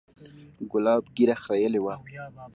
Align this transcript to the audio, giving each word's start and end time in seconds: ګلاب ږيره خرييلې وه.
ګلاب 0.71 1.03
ږيره 1.15 1.35
خرييلې 1.43 1.79
وه. 1.83 1.95